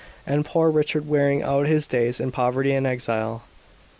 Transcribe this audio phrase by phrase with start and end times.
[0.25, 3.43] And poor Richard wearing out his days in poverty and exile!"